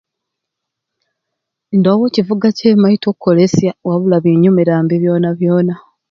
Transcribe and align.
Ndoowo 1.77 2.05
kivuga 2.15 2.47
kyemmaite 2.57 3.05
okukolesya 3.09 3.71
wabula 3.87 4.17
binyumurambe 4.23 4.95
byona 5.03 5.29
byona. 5.39 5.73